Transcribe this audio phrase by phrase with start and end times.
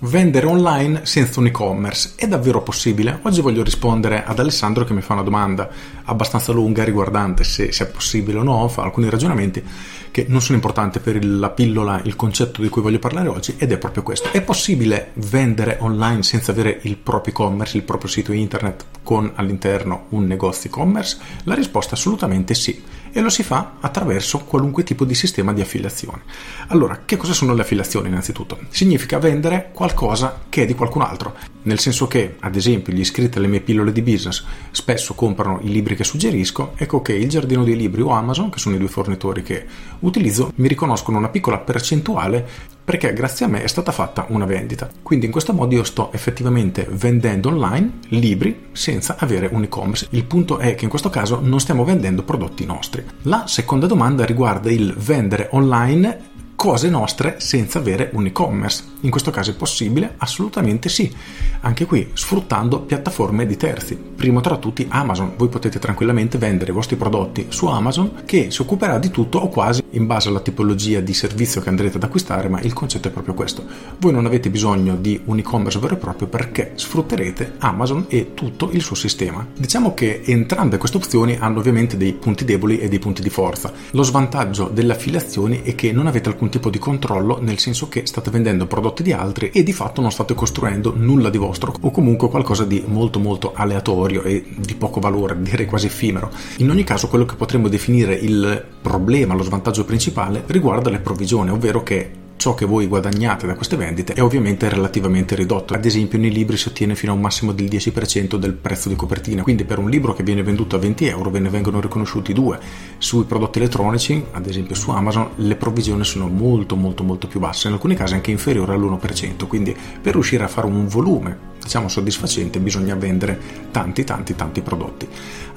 [0.00, 3.20] Vendere online senza un e-commerce è davvero possibile?
[3.22, 5.70] Oggi voglio rispondere ad Alessandro che mi fa una domanda
[6.04, 9.62] abbastanza lunga riguardante se, è possibile o no, fa alcuni ragionamenti
[10.10, 13.72] che non sono importanti per la pillola, il concetto di cui voglio parlare oggi ed
[13.72, 14.30] è proprio questo.
[14.30, 20.06] È possibile vendere online senza avere il proprio e-commerce, il proprio sito internet con all'interno
[20.10, 21.18] un negozio e-commerce?
[21.44, 22.82] La risposta è assolutamente sì
[23.16, 26.22] e lo si fa attraverso qualunque tipo di sistema di affiliazione.
[26.68, 28.58] Allora, che cosa sono le affiliazioni innanzitutto?
[28.70, 33.38] Significa vendere qualcosa che è di qualcun altro, nel senso che, ad esempio, gli iscritti
[33.38, 37.62] alle mie pillole di business spesso comprano i libri che suggerisco, ecco che il Giardino
[37.62, 39.64] dei Libri o Amazon, che sono i due fornitori che
[40.00, 44.88] utilizzo, mi riconoscono una piccola percentuale perché grazie a me è stata fatta una vendita.
[45.02, 50.08] Quindi in questo modo io sto effettivamente vendendo online libri senza avere un e-commerce.
[50.10, 53.04] Il punto è che in questo caso non stiamo vendendo prodotti nostri.
[53.22, 56.32] La seconda domanda riguarda il vendere online
[56.64, 58.84] cose nostre senza avere un e-commerce.
[59.00, 60.14] In questo caso è possibile?
[60.16, 61.14] Assolutamente sì.
[61.60, 63.96] Anche qui sfruttando piattaforme di terzi.
[63.96, 65.34] Primo tra tutti Amazon.
[65.36, 69.48] Voi potete tranquillamente vendere i vostri prodotti su Amazon che si occuperà di tutto o
[69.48, 73.10] quasi in base alla tipologia di servizio che andrete ad acquistare, ma il concetto è
[73.10, 73.62] proprio questo.
[73.98, 78.70] Voi non avete bisogno di un e-commerce vero e proprio perché sfrutterete Amazon e tutto
[78.72, 79.46] il suo sistema.
[79.54, 83.70] Diciamo che entrambe queste opzioni hanno ovviamente dei punti deboli e dei punti di forza.
[83.90, 88.06] Lo svantaggio delle affiliazioni è che non avete alcun tipo di controllo, nel senso che
[88.06, 91.90] state vendendo prodotti di altri e di fatto non state costruendo nulla di vostro o
[91.90, 96.30] comunque qualcosa di molto molto aleatorio e di poco valore, direi quasi effimero.
[96.58, 101.50] In ogni caso quello che potremmo definire il problema, lo svantaggio principale riguarda le provvigioni,
[101.50, 105.72] ovvero che ciò che voi guadagnate da queste vendite è ovviamente relativamente ridotto.
[105.72, 108.96] Ad esempio nei libri si ottiene fino a un massimo del 10% del prezzo di
[108.96, 112.34] copertina, quindi per un libro che viene venduto a 20 euro ve ne vengono riconosciuti
[112.34, 112.58] due.
[112.98, 117.68] Sui prodotti elettronici, ad esempio su Amazon, le provvisioni sono molto molto molto più basse,
[117.68, 122.60] in alcuni casi anche inferiori all'1%, quindi per riuscire a fare un volume diciamo soddisfacente
[122.60, 125.08] bisogna vendere tanti tanti tanti prodotti.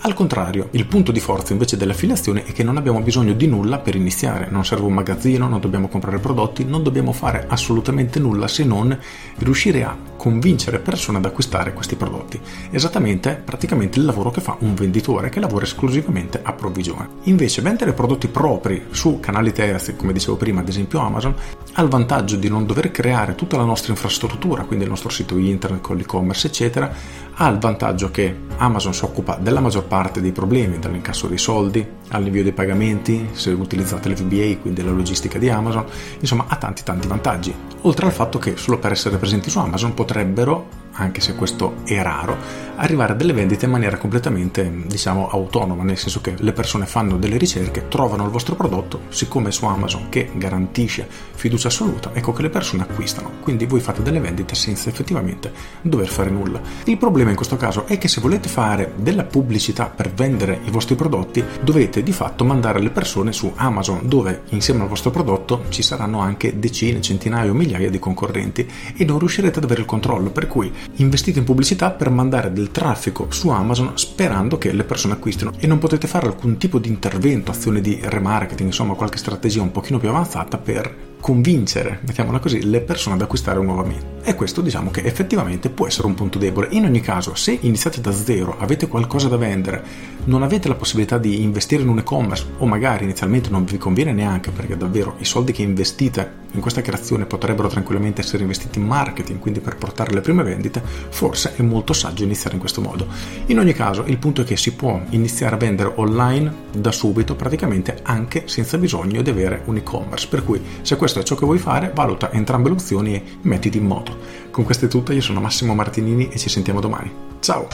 [0.02, 3.80] Al contrario, il punto di forza invece dell'affiliazione è che non abbiamo bisogno di nulla
[3.80, 8.48] per iniziare, non serve un magazzino, non dobbiamo comprare prodotti, non dobbiamo fare assolutamente nulla
[8.48, 8.98] se non
[9.38, 9.98] riuscire a
[10.28, 12.38] convincere persone ad acquistare questi prodotti.
[12.70, 17.08] Esattamente, praticamente il lavoro che fa un venditore che lavora esclusivamente a provvigione.
[17.24, 21.34] Invece vendere prodotti propri su canali terzi, come dicevo prima, ad esempio Amazon,
[21.72, 25.38] ha il vantaggio di non dover creare tutta la nostra infrastruttura, quindi il nostro sito
[25.38, 26.94] internet con l'e-commerce, eccetera,
[27.40, 31.86] ha il vantaggio che Amazon si occupa della maggior parte dei problemi, dall'incasso dei soldi
[32.10, 35.86] all'invio dei pagamenti, se utilizzate l'FBA, quindi la logistica di Amazon,
[36.20, 37.54] insomma ha tanti tanti vantaggi.
[37.82, 42.02] Oltre al fatto che solo per essere presenti su Amazon potrebbero anche se questo è
[42.02, 42.38] raro,
[42.76, 47.18] arrivare a delle vendite in maniera completamente, diciamo, autonoma, nel senso che le persone fanno
[47.18, 52.34] delle ricerche, trovano il vostro prodotto, siccome è su Amazon che garantisce fiducia assoluta, ecco
[52.34, 56.60] che le persone acquistano, quindi voi fate delle vendite senza effettivamente dover fare nulla.
[56.86, 60.72] Il problema in questo caso è che se volete fare della pubblicità per vendere i
[60.72, 65.66] vostri prodotti, dovete di fatto mandare le persone su Amazon, dove insieme al vostro prodotto
[65.70, 69.88] ci saranno anche decine, centinaia o migliaia di concorrenti e non riuscirete ad avere il
[69.88, 74.84] controllo, per cui investite in pubblicità per mandare del traffico su Amazon sperando che le
[74.84, 75.54] persone acquistino.
[75.58, 79.72] E non potete fare alcun tipo di intervento, azione di remarketing, insomma qualche strategia un
[79.72, 84.16] pochino più avanzata per convincere, mettiamola così, le persone ad acquistare nuovamente.
[84.24, 86.70] E questo diciamo che effettivamente può essere un punto debole.
[86.72, 89.84] In ogni caso, se iniziate da zero, avete qualcosa da vendere,
[90.24, 94.14] non avete la possibilità di investire in un e-commerce o magari inizialmente non vi conviene
[94.14, 98.86] neanche perché davvero i soldi che investite in questa creazione potrebbero tranquillamente essere investiti in
[98.86, 103.08] marketing, quindi per portare le prime vendite, forse è molto saggio iniziare in questo modo.
[103.48, 107.36] In ogni caso, il punto è che si può iniziare a vendere online da subito,
[107.36, 110.28] praticamente anche senza bisogno di avere un e-commerce.
[110.28, 113.86] Per cui, se questo ciò che vuoi fare, valuta entrambe le opzioni e mettiti in
[113.86, 114.18] moto.
[114.52, 117.12] Con questo è tutto, io sono Massimo Martinini e ci sentiamo domani.
[117.40, 117.68] Ciao!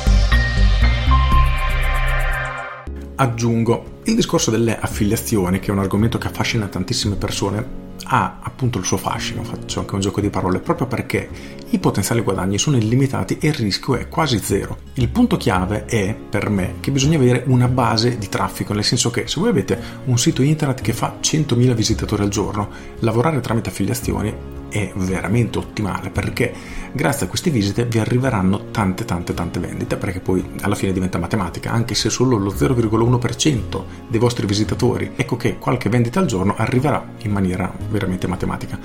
[3.16, 8.80] Aggiungo il discorso delle affiliazioni, che è un argomento che affascina tantissime persone, ha appunto
[8.80, 11.30] il suo fascino, faccio anche un gioco di parole, proprio perché
[11.70, 14.78] i potenziali guadagni sono illimitati e il rischio è quasi zero.
[14.96, 19.10] Il punto chiave è, per me, che bisogna avere una base di traffico, nel senso
[19.10, 22.70] che se voi avete un sito internet che fa 100.000 visitatori al giorno,
[23.00, 26.52] lavorare tramite affiliazioni è veramente ottimale perché
[26.92, 31.20] grazie a queste visite vi arriveranno tante tante tante vendite perché poi alla fine diventa
[31.20, 35.12] matematica anche se solo lo 0,1% dei vostri visitatori.
[35.16, 38.80] Ecco che qualche vendita al giorno arriverà in maniera veramente matematica.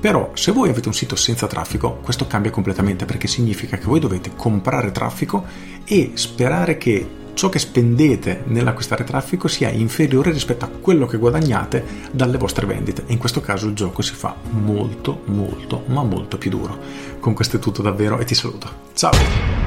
[0.00, 3.98] Però se voi avete un sito senza traffico questo cambia completamente perché significa che voi
[3.98, 5.44] dovete comprare traffico
[5.84, 11.84] e sperare che ciò che spendete nell'acquistare traffico sia inferiore rispetto a quello che guadagnate
[12.10, 13.04] dalle vostre vendite.
[13.06, 16.78] E in questo caso il gioco si fa molto, molto, ma molto più duro.
[17.20, 18.70] Con questo è tutto davvero e ti saluto.
[18.94, 19.61] Ciao!